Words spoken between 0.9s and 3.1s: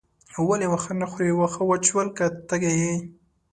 نه خورې واښه وچ شول که تږې یې.